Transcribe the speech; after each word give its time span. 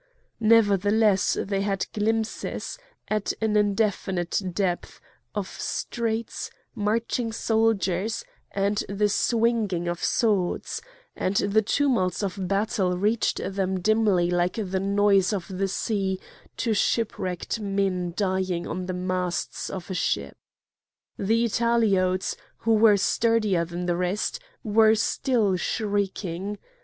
Nevertheless 0.39 1.37
they 1.39 1.61
had 1.61 1.85
glimpses, 1.93 2.79
at 3.07 3.33
an 3.39 3.55
infinite 3.55 4.41
depth, 4.51 4.99
of 5.35 5.47
streets, 5.47 6.49
marching 6.73 7.31
soldiers, 7.31 8.25
and 8.49 8.83
the 8.89 9.07
swinging 9.09 9.87
of 9.87 10.03
swords; 10.03 10.81
and 11.15 11.35
the 11.35 11.61
tumult 11.61 12.23
of 12.23 12.47
battle 12.47 12.97
reached 12.97 13.41
them 13.47 13.79
dimly 13.79 14.31
like 14.31 14.53
the 14.55 14.79
noise 14.79 15.31
of 15.33 15.47
the 15.55 15.67
sea 15.67 16.19
to 16.57 16.73
shipwrecked 16.73 17.59
men 17.59 18.15
dying 18.17 18.65
on 18.65 18.87
the 18.87 18.93
masts 18.93 19.69
of 19.69 19.91
a 19.91 19.93
ship. 19.93 20.35
The 21.19 21.43
Italiotes, 21.45 22.35
who 22.57 22.73
were 22.73 22.97
sturdier 22.97 23.65
than 23.65 23.85
the 23.85 23.95
rest, 23.97 24.39
were 24.63 24.95
still 24.95 25.57
shrieking. 25.57 26.57